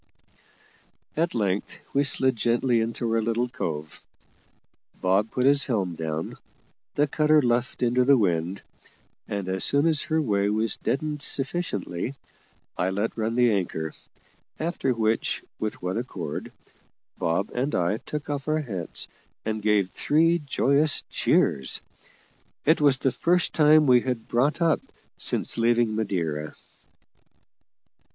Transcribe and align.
At 1.15 1.35
length 1.35 1.77
we 1.93 2.03
slid 2.03 2.35
gently 2.35 2.81
into 2.81 3.05
our 3.13 3.21
little 3.21 3.47
cove. 3.47 4.01
Bob 4.99 5.29
put 5.29 5.45
his 5.45 5.65
helm 5.67 5.93
down; 5.93 6.37
the 6.95 7.05
cutter 7.05 7.39
luffed 7.39 7.83
into 7.83 8.03
the 8.03 8.17
wind, 8.17 8.63
and, 9.27 9.47
as 9.47 9.63
soon 9.63 9.85
as 9.85 10.01
her 10.01 10.19
way 10.19 10.49
was 10.49 10.75
deadened 10.77 11.21
sufficiently, 11.21 12.15
I 12.75 12.89
let 12.89 13.15
run 13.15 13.35
the 13.35 13.51
anchor; 13.51 13.91
after 14.59 14.91
which, 14.91 15.43
with 15.59 15.83
one 15.83 15.99
accord, 15.99 16.51
Bob 17.19 17.51
and 17.53 17.75
I 17.75 17.97
took 17.97 18.27
off 18.27 18.47
our 18.47 18.61
hats 18.61 19.07
and 19.45 19.61
gave 19.61 19.91
three 19.91 20.39
joyous 20.39 21.03
cheers. 21.11 21.79
It 22.65 22.81
was 22.81 22.97
the 22.97 23.11
first 23.11 23.53
time 23.53 23.85
we 23.85 24.01
had 24.01 24.27
brought 24.27 24.63
up 24.63 24.79
since 25.19 25.59
leaving 25.59 25.95
Madeira. 25.95 26.55